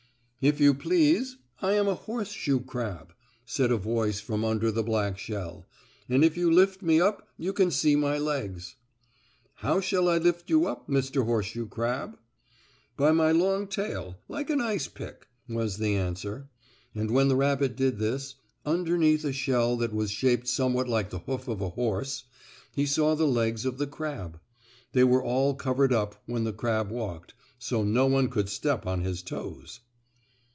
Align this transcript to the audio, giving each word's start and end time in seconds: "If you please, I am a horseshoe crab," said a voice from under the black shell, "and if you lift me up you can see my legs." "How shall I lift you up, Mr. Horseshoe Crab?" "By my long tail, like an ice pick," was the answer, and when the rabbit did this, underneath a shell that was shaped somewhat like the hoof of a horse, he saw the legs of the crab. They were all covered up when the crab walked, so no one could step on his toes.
"If 0.43 0.59
you 0.59 0.73
please, 0.73 1.37
I 1.61 1.73
am 1.73 1.87
a 1.87 1.93
horseshoe 1.93 2.61
crab," 2.61 3.13
said 3.45 3.71
a 3.71 3.77
voice 3.77 4.19
from 4.19 4.43
under 4.43 4.71
the 4.71 4.81
black 4.81 5.19
shell, 5.19 5.67
"and 6.09 6.25
if 6.25 6.35
you 6.35 6.49
lift 6.49 6.81
me 6.81 6.99
up 6.99 7.27
you 7.37 7.53
can 7.53 7.69
see 7.69 7.95
my 7.95 8.17
legs." 8.17 8.75
"How 9.57 9.79
shall 9.79 10.09
I 10.09 10.17
lift 10.17 10.49
you 10.49 10.65
up, 10.65 10.87
Mr. 10.87 11.25
Horseshoe 11.25 11.67
Crab?" 11.67 12.17
"By 12.97 13.11
my 13.11 13.31
long 13.31 13.67
tail, 13.67 14.17
like 14.27 14.49
an 14.49 14.59
ice 14.61 14.87
pick," 14.87 15.27
was 15.47 15.77
the 15.77 15.93
answer, 15.95 16.49
and 16.95 17.11
when 17.11 17.27
the 17.27 17.35
rabbit 17.35 17.75
did 17.75 17.99
this, 17.99 18.33
underneath 18.65 19.23
a 19.23 19.31
shell 19.33 19.77
that 19.77 19.93
was 19.93 20.09
shaped 20.09 20.47
somewhat 20.47 20.87
like 20.87 21.11
the 21.11 21.19
hoof 21.19 21.47
of 21.47 21.61
a 21.61 21.69
horse, 21.69 22.23
he 22.73 22.87
saw 22.87 23.13
the 23.13 23.27
legs 23.27 23.63
of 23.63 23.77
the 23.77 23.85
crab. 23.85 24.39
They 24.93 25.03
were 25.03 25.23
all 25.23 25.53
covered 25.53 25.93
up 25.93 26.19
when 26.25 26.45
the 26.45 26.51
crab 26.51 26.89
walked, 26.89 27.35
so 27.59 27.83
no 27.83 28.07
one 28.07 28.27
could 28.27 28.49
step 28.49 28.87
on 28.87 29.01
his 29.01 29.21
toes. 29.21 29.81